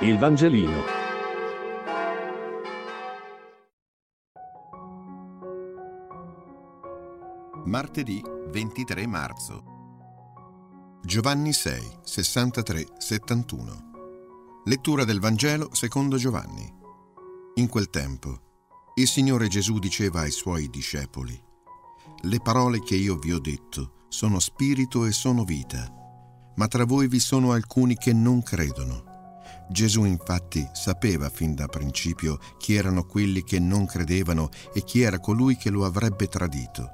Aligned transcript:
Il 0.00 0.18
Vangelino. 0.18 0.82
Martedì 7.64 8.22
23 8.50 9.06
marzo. 9.06 9.64
Giovanni 11.02 11.54
6, 11.54 12.00
63, 12.02 12.86
71. 12.98 13.90
Lettura 14.66 15.04
del 15.04 15.18
Vangelo 15.18 15.70
secondo 15.72 16.18
Giovanni. 16.18 16.70
In 17.54 17.66
quel 17.66 17.88
tempo, 17.88 18.38
il 18.96 19.08
Signore 19.08 19.48
Gesù 19.48 19.78
diceva 19.78 20.20
ai 20.20 20.30
suoi 20.30 20.68
discepoli, 20.68 21.42
Le 22.20 22.40
parole 22.42 22.80
che 22.80 22.96
io 22.96 23.16
vi 23.16 23.32
ho 23.32 23.40
detto 23.40 24.04
sono 24.08 24.40
spirito 24.40 25.06
e 25.06 25.12
sono 25.12 25.44
vita, 25.44 25.90
ma 26.56 26.68
tra 26.68 26.84
voi 26.84 27.08
vi 27.08 27.18
sono 27.18 27.52
alcuni 27.52 27.96
che 27.96 28.12
non 28.12 28.42
credono. 28.42 29.15
Gesù 29.68 30.04
infatti 30.04 30.66
sapeva 30.72 31.28
fin 31.28 31.54
da 31.54 31.66
principio 31.66 32.38
chi 32.56 32.74
erano 32.74 33.04
quelli 33.04 33.42
che 33.42 33.58
non 33.58 33.86
credevano 33.86 34.48
e 34.72 34.84
chi 34.84 35.02
era 35.02 35.18
colui 35.18 35.56
che 35.56 35.70
lo 35.70 35.84
avrebbe 35.84 36.28
tradito. 36.28 36.90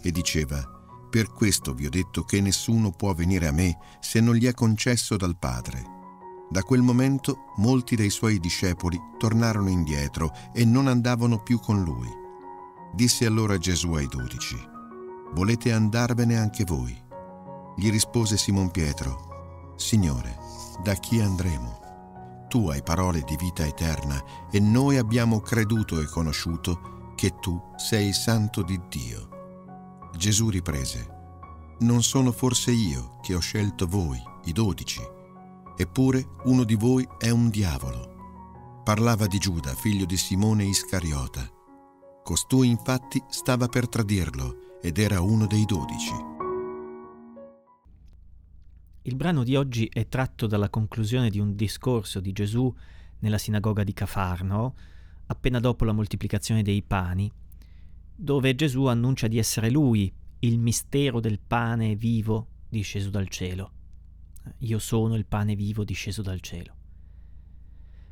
E 0.00 0.10
diceva, 0.10 0.62
per 1.10 1.30
questo 1.30 1.74
vi 1.74 1.86
ho 1.86 1.90
detto 1.90 2.24
che 2.24 2.40
nessuno 2.40 2.90
può 2.90 3.12
venire 3.12 3.46
a 3.46 3.52
me 3.52 3.78
se 4.00 4.20
non 4.20 4.34
gli 4.34 4.46
è 4.46 4.52
concesso 4.52 5.16
dal 5.16 5.38
Padre. 5.38 5.92
Da 6.50 6.62
quel 6.62 6.82
momento 6.82 7.52
molti 7.56 7.94
dei 7.94 8.10
suoi 8.10 8.38
discepoli 8.38 8.98
tornarono 9.18 9.68
indietro 9.68 10.32
e 10.52 10.64
non 10.64 10.86
andavano 10.86 11.42
più 11.42 11.58
con 11.60 11.82
lui. 11.82 12.08
Disse 12.92 13.26
allora 13.26 13.58
Gesù 13.58 13.92
ai 13.92 14.06
dodici, 14.06 14.56
Volete 15.34 15.72
andarvene 15.72 16.36
anche 16.36 16.64
voi? 16.64 16.96
Gli 17.76 17.90
rispose 17.90 18.36
Simon 18.36 18.70
Pietro, 18.70 19.74
Signore, 19.76 20.38
da 20.82 20.94
chi 20.94 21.20
andremo? 21.20 21.83
Tu 22.54 22.68
hai 22.68 22.84
parole 22.84 23.22
di 23.22 23.34
vita 23.34 23.66
eterna 23.66 24.22
e 24.48 24.60
noi 24.60 24.96
abbiamo 24.96 25.40
creduto 25.40 26.00
e 26.00 26.04
conosciuto 26.04 27.12
che 27.16 27.40
tu 27.40 27.60
sei 27.74 28.06
il 28.06 28.14
santo 28.14 28.62
di 28.62 28.80
Dio. 28.88 30.10
Gesù 30.16 30.50
riprese, 30.50 31.74
non 31.80 32.04
sono 32.04 32.30
forse 32.30 32.70
io 32.70 33.18
che 33.22 33.34
ho 33.34 33.40
scelto 33.40 33.88
voi, 33.88 34.22
i 34.44 34.52
dodici, 34.52 35.02
eppure 35.76 36.28
uno 36.44 36.62
di 36.62 36.76
voi 36.76 37.04
è 37.18 37.30
un 37.30 37.48
diavolo. 37.50 38.82
Parlava 38.84 39.26
di 39.26 39.38
Giuda, 39.38 39.74
figlio 39.74 40.04
di 40.04 40.16
Simone 40.16 40.62
Iscariota. 40.62 41.44
Costui 42.22 42.68
infatti 42.68 43.20
stava 43.30 43.66
per 43.66 43.88
tradirlo 43.88 44.78
ed 44.80 44.98
era 44.98 45.20
uno 45.20 45.48
dei 45.48 45.64
dodici. 45.64 46.33
Il 49.06 49.16
brano 49.16 49.44
di 49.44 49.54
oggi 49.54 49.86
è 49.92 50.08
tratto 50.08 50.46
dalla 50.46 50.70
conclusione 50.70 51.28
di 51.28 51.38
un 51.38 51.54
discorso 51.54 52.20
di 52.20 52.32
Gesù 52.32 52.74
nella 53.18 53.36
sinagoga 53.36 53.84
di 53.84 53.92
Cafarno, 53.92 54.74
appena 55.26 55.60
dopo 55.60 55.84
la 55.84 55.92
moltiplicazione 55.92 56.62
dei 56.62 56.82
pani, 56.82 57.30
dove 58.16 58.54
Gesù 58.54 58.86
annuncia 58.86 59.28
di 59.28 59.36
essere 59.36 59.70
lui 59.70 60.10
il 60.38 60.58
mistero 60.58 61.20
del 61.20 61.38
pane 61.38 61.96
vivo 61.96 62.48
disceso 62.66 63.10
dal 63.10 63.28
cielo. 63.28 63.72
Io 64.60 64.78
sono 64.78 65.16
il 65.16 65.26
pane 65.26 65.54
vivo 65.54 65.84
disceso 65.84 66.22
dal 66.22 66.40
cielo. 66.40 66.74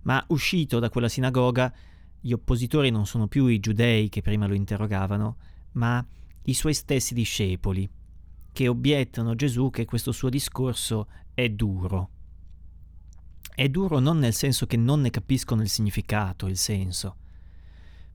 Ma 0.03 0.23
uscito 0.29 0.79
da 0.79 0.91
quella 0.91 1.09
sinagoga, 1.09 1.73
gli 2.21 2.33
oppositori 2.33 2.91
non 2.91 3.07
sono 3.07 3.29
più 3.29 3.47
i 3.47 3.61
giudei 3.61 4.11
che 4.11 4.21
prima 4.21 4.47
lo 4.47 4.53
interrogavano, 4.53 5.37
ma 5.73 6.07
i 6.43 6.53
suoi 6.53 6.75
stessi 6.75 7.15
discepoli, 7.15 7.89
che 8.53 8.69
obiettano 8.69 9.35
Gesù 9.35 9.71
che 9.71 9.85
questo 9.85 10.13
suo 10.13 10.29
discorso 10.29 11.09
è 11.35 11.49
duro. 11.49 12.11
È 13.55 13.69
duro 13.69 13.99
non 13.99 14.19
nel 14.19 14.35
senso 14.35 14.67
che 14.67 14.77
non 14.77 15.01
ne 15.01 15.11
capiscono 15.11 15.63
il 15.63 15.69
significato, 15.69 16.47
il 16.47 16.57
senso, 16.57 17.17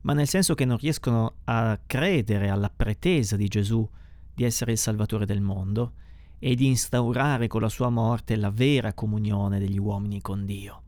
ma 0.02 0.14
nel 0.14 0.28
senso 0.28 0.56
che 0.56 0.66
non 0.66 0.78
riescono 0.78 1.36
a 1.46 1.80
credere 1.86 2.50
alla 2.50 2.70
pretesa 2.70 3.36
di 3.36 3.48
Gesù 3.48 3.88
di 4.34 4.44
essere 4.44 4.72
il 4.72 4.78
Salvatore 4.78 5.26
del 5.26 5.42
mondo 5.42 5.94
e 6.40 6.54
di 6.56 6.68
instaurare 6.68 7.48
con 7.48 7.62
la 7.62 7.70
sua 7.70 7.90
morte 7.90 8.36
la 8.36 8.52
vera 8.52 8.94
comunione 8.94 9.60
degli 9.60 9.80
uomini 9.80 10.22
con 10.22 10.46
Dio. 10.46 10.84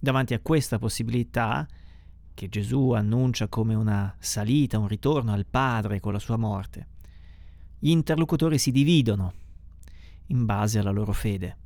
Davanti 0.00 0.34
a 0.34 0.40
questa 0.40 0.78
possibilità, 0.78 1.66
che 2.34 2.48
Gesù 2.48 2.92
annuncia 2.92 3.48
come 3.48 3.74
una 3.74 4.14
salita, 4.18 4.78
un 4.78 4.88
ritorno 4.88 5.32
al 5.32 5.46
Padre 5.46 6.00
con 6.00 6.12
la 6.12 6.18
sua 6.18 6.36
morte, 6.36 6.88
gli 7.84 7.90
interlocutori 7.90 8.58
si 8.58 8.70
dividono 8.70 9.32
in 10.26 10.44
base 10.44 10.78
alla 10.78 10.92
loro 10.92 11.12
fede. 11.12 11.56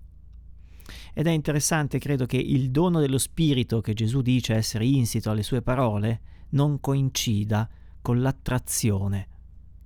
Ed 1.12 1.26
è 1.26 1.30
interessante, 1.30 1.98
credo, 1.98 2.24
che 2.24 2.38
il 2.38 2.70
dono 2.70 3.00
dello 3.00 3.18
Spirito 3.18 3.82
che 3.82 3.92
Gesù 3.92 4.22
dice 4.22 4.54
essere 4.54 4.86
insito 4.86 5.30
alle 5.30 5.42
sue 5.42 5.60
parole 5.60 6.20
non 6.50 6.80
coincida 6.80 7.68
con 8.00 8.22
l'attrazione 8.22 9.28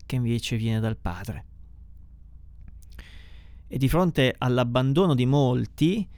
che 0.06 0.14
invece 0.14 0.56
viene 0.56 0.78
dal 0.78 0.96
Padre. 0.96 1.44
E 3.66 3.76
di 3.76 3.88
fronte 3.88 4.32
all'abbandono 4.38 5.16
di 5.16 5.26
molti, 5.26 6.08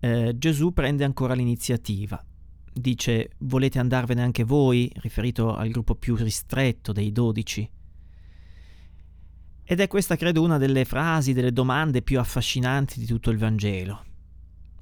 eh, 0.00 0.34
Gesù 0.38 0.72
prende 0.72 1.04
ancora 1.04 1.34
l'iniziativa. 1.34 2.20
Dice, 2.72 3.30
volete 3.38 3.78
andarvene 3.78 4.24
anche 4.24 4.42
voi, 4.42 4.90
riferito 4.96 5.54
al 5.54 5.68
gruppo 5.68 5.94
più 5.94 6.16
ristretto 6.16 6.90
dei 6.90 7.12
dodici. 7.12 7.70
Ed 9.64 9.80
è 9.80 9.86
questa, 9.86 10.16
credo, 10.16 10.42
una 10.42 10.58
delle 10.58 10.84
frasi, 10.84 11.32
delle 11.32 11.52
domande 11.52 12.02
più 12.02 12.18
affascinanti 12.18 12.98
di 12.98 13.06
tutto 13.06 13.30
il 13.30 13.38
Vangelo, 13.38 14.04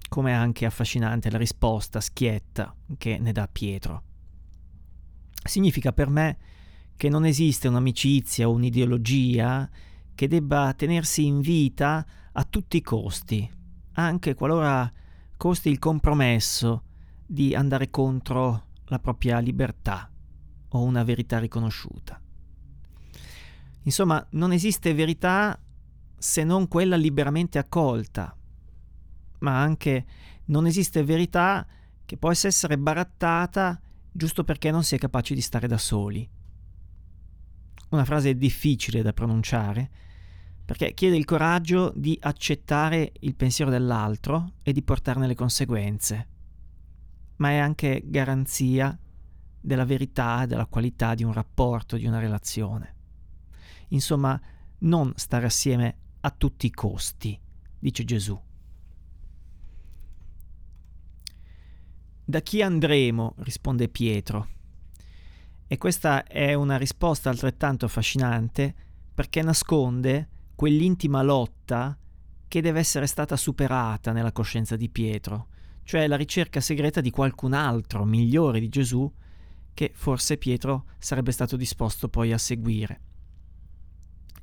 come 0.09 0.33
anche 0.33 0.65
affascinante 0.65 1.31
la 1.31 1.39
risposta 1.39 2.01
schietta 2.01 2.75
che 2.97 3.19
ne 3.19 3.33
dà 3.33 3.47
Pietro. 3.47 4.03
Significa 5.45 5.93
per 5.93 6.09
me 6.09 6.39
che 6.97 7.09
non 7.09 7.25
esiste 7.25 7.69
un'amicizia 7.69 8.49
o 8.49 8.53
un'ideologia 8.53 9.69
che 10.15 10.29
debba 10.29 10.73
tenersi 10.75 11.27
in 11.27 11.41
vita 11.41 12.05
a 12.33 12.45
tutti 12.45 12.79
i 12.79 12.83
costi, 12.83 13.49
anche 13.93 14.35
qualora 14.35 14.91
costi 15.37 15.71
il 15.71 15.79
compromesso 15.79 16.85
di 17.27 17.55
andare 17.55 17.91
contro 17.91 18.67
la 18.85 18.99
propria 18.99 19.39
libertà 19.39 20.11
o 20.69 20.83
una 20.83 21.05
verità 21.05 21.39
riconosciuta. 21.39 22.21
Insomma, 23.83 24.25
non 24.33 24.53
esiste 24.53 24.93
verità 24.95 25.59
se 26.19 26.45
non 26.45 26.69
quella 26.69 26.97
liberamente 26.97 27.59
accolta, 27.59 28.37
ma 29.39 29.61
anche 29.61 30.05
non 30.47 30.67
esiste 30.67 31.03
verità 31.03 31.67
che 32.05 32.17
possa 32.17 32.49
essere 32.49 32.77
barattata 32.77 33.81
giusto 34.13 34.45
perché 34.45 34.71
non 34.71 34.83
si 34.83 34.97
è 34.97 34.99
capaci 34.99 35.35
di 35.35 35.41
stare 35.41 35.67
da 35.67 35.79
soli. 35.79 36.29
Una 37.91 38.05
frase 38.05 38.37
difficile 38.37 39.03
da 39.03 39.13
pronunciare, 39.13 39.91
perché 40.65 40.93
chiede 40.93 41.17
il 41.17 41.25
coraggio 41.25 41.93
di 41.97 42.17
accettare 42.21 43.13
il 43.21 43.35
pensiero 43.35 43.71
dell'altro 43.71 44.53
e 44.63 44.73
di 44.73 44.83
portarne 44.83 45.27
le 45.27 45.35
conseguenze, 45.35 46.29
ma 47.37 47.51
è 47.51 47.57
anche 47.57 48.03
garanzia 48.05 48.97
della 49.61 49.85
verità 49.85 50.43
e 50.43 50.47
della 50.47 50.67
qualità 50.67 51.15
di 51.15 51.25
un 51.25 51.33
rapporto, 51.33 51.97
di 51.97 52.07
una 52.07 52.21
relazione. 52.21 52.99
Insomma, 53.91 54.41
non 54.81 55.13
stare 55.17 55.47
assieme 55.47 55.97
a 56.21 56.31
tutti 56.31 56.67
i 56.67 56.71
costi, 56.71 57.39
dice 57.79 58.05
Gesù. 58.05 58.39
Da 62.25 62.41
chi 62.41 62.63
andremo? 62.63 63.35
risponde 63.39 63.89
Pietro. 63.89 64.49
E 65.67 65.79
questa 65.79 66.25
è 66.25 66.55
una 66.55 66.77
risposta 66.77 67.31
altrettanto 67.31 67.87
affascinante 67.87 68.75
perché 69.15 69.43
nasconde 69.43 70.29
quell'intima 70.55 71.23
lotta 71.23 71.97
che 72.47 72.61
deve 72.61 72.81
essere 72.81 73.07
stata 73.07 73.37
superata 73.37 74.13
nella 74.13 74.33
coscienza 74.33 74.77
di 74.77 74.89
Pietro, 74.89 75.49
cioè 75.85 76.07
la 76.07 76.17
ricerca 76.17 76.61
segreta 76.61 77.01
di 77.01 77.11
qualcun 77.11 77.53
altro 77.53 78.05
migliore 78.05 78.61
di 78.61 78.69
Gesù 78.69 79.11
che 79.73 79.93
forse 79.95 80.37
Pietro 80.37 80.87
sarebbe 80.99 81.33
stato 81.33 81.57
disposto 81.57 82.09
poi 82.09 82.33
a 82.33 82.39
seguire 82.39 83.01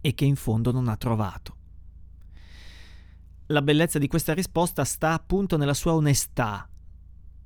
e 0.01 0.13
che 0.13 0.25
in 0.25 0.35
fondo 0.35 0.71
non 0.71 0.87
ha 0.87 0.97
trovato. 0.97 1.55
La 3.47 3.61
bellezza 3.61 3.97
di 3.97 4.07
questa 4.07 4.33
risposta 4.33 4.83
sta 4.83 5.13
appunto 5.13 5.57
nella 5.57 5.73
sua 5.73 5.93
onestà, 5.93 6.67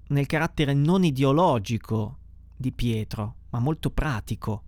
nel 0.07 0.25
carattere 0.25 0.73
non 0.73 1.03
ideologico 1.03 2.17
di 2.55 2.71
Pietro, 2.71 3.35
ma 3.49 3.59
molto 3.59 3.91
pratico, 3.91 4.63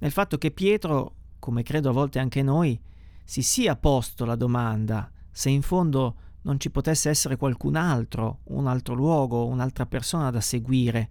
nel 0.00 0.12
fatto 0.12 0.38
che 0.38 0.50
Pietro, 0.50 1.14
come 1.38 1.62
credo 1.62 1.90
a 1.90 1.92
volte 1.92 2.18
anche 2.18 2.42
noi, 2.42 2.78
si 3.24 3.42
sia 3.42 3.76
posto 3.76 4.24
la 4.24 4.34
domanda 4.34 5.10
se 5.30 5.50
in 5.50 5.62
fondo 5.62 6.16
non 6.42 6.58
ci 6.58 6.70
potesse 6.70 7.10
essere 7.10 7.36
qualcun 7.36 7.76
altro, 7.76 8.40
un 8.44 8.66
altro 8.66 8.94
luogo, 8.94 9.46
un'altra 9.46 9.84
persona 9.84 10.30
da 10.30 10.40
seguire, 10.40 11.10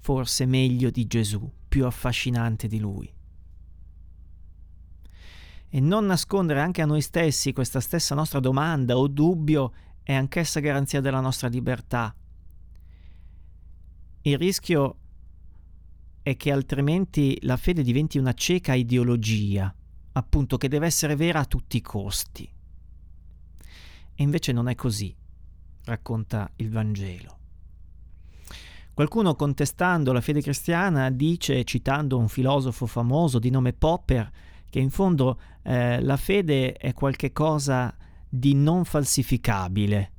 forse 0.00 0.46
meglio 0.46 0.90
di 0.90 1.06
Gesù, 1.06 1.50
più 1.68 1.84
affascinante 1.84 2.68
di 2.68 2.78
lui 2.78 3.16
e 5.70 5.80
non 5.80 6.06
nascondere 6.06 6.60
anche 6.60 6.82
a 6.82 6.86
noi 6.86 7.02
stessi 7.02 7.52
questa 7.52 7.80
stessa 7.80 8.14
nostra 8.14 8.40
domanda 8.40 8.96
o 8.96 9.06
dubbio 9.06 9.72
è 10.02 10.14
anch'essa 10.14 10.60
garanzia 10.60 11.00
della 11.00 11.20
nostra 11.20 11.48
libertà. 11.48 12.14
Il 14.22 14.38
rischio 14.38 14.96
è 16.22 16.36
che 16.36 16.50
altrimenti 16.50 17.38
la 17.42 17.56
fede 17.56 17.82
diventi 17.82 18.18
una 18.18 18.32
cieca 18.32 18.74
ideologia, 18.74 19.74
appunto 20.12 20.56
che 20.56 20.68
deve 20.68 20.86
essere 20.86 21.16
vera 21.16 21.40
a 21.40 21.44
tutti 21.44 21.76
i 21.76 21.82
costi. 21.82 22.50
E 24.14 24.22
invece 24.22 24.52
non 24.52 24.68
è 24.68 24.74
così, 24.74 25.14
racconta 25.84 26.50
il 26.56 26.70
Vangelo. 26.70 27.36
Qualcuno 28.92 29.36
contestando 29.36 30.12
la 30.12 30.20
fede 30.20 30.42
cristiana 30.42 31.08
dice, 31.10 31.62
citando 31.64 32.18
un 32.18 32.28
filosofo 32.28 32.86
famoso 32.86 33.38
di 33.38 33.48
nome 33.48 33.72
Popper, 33.72 34.28
che 34.70 34.80
in 34.80 34.90
fondo 34.90 35.40
eh, 35.62 36.00
la 36.00 36.16
fede 36.16 36.72
è 36.72 36.92
qualcosa 36.92 37.96
di 38.28 38.54
non 38.54 38.84
falsificabile. 38.84 40.12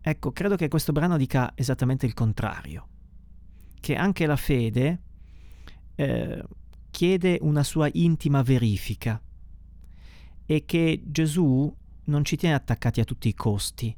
Ecco, 0.00 0.32
credo 0.32 0.56
che 0.56 0.68
questo 0.68 0.92
brano 0.92 1.16
dica 1.16 1.52
esattamente 1.54 2.06
il 2.06 2.14
contrario, 2.14 2.88
che 3.80 3.96
anche 3.96 4.26
la 4.26 4.36
fede 4.36 5.02
eh, 5.94 6.44
chiede 6.90 7.38
una 7.40 7.62
sua 7.62 7.88
intima 7.92 8.42
verifica 8.42 9.20
e 10.46 10.64
che 10.64 11.02
Gesù 11.04 11.74
non 12.04 12.24
ci 12.24 12.36
tiene 12.36 12.54
attaccati 12.54 13.00
a 13.00 13.04
tutti 13.04 13.28
i 13.28 13.34
costi 13.34 13.94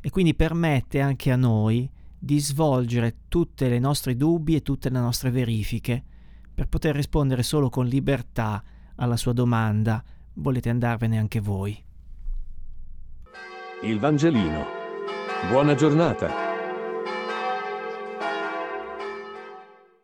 e 0.00 0.10
quindi 0.10 0.34
permette 0.34 1.00
anche 1.00 1.30
a 1.30 1.36
noi 1.36 1.90
di 2.18 2.38
svolgere 2.38 3.16
tutte 3.28 3.68
le 3.68 3.78
nostre 3.78 4.16
dubbi 4.16 4.54
e 4.54 4.62
tutte 4.62 4.88
le 4.88 4.98
nostre 4.98 5.30
verifiche 5.30 6.04
per 6.54 6.68
poter 6.68 6.94
rispondere 6.94 7.42
solo 7.42 7.68
con 7.68 7.86
libertà 7.86 8.62
alla 8.96 9.16
sua 9.16 9.32
domanda 9.32 10.02
volete 10.34 10.70
andarvene 10.70 11.18
anche 11.18 11.40
voi. 11.40 11.82
Il 13.82 13.98
Vangelino. 13.98 14.64
Buona 15.50 15.74
giornata. 15.74 16.43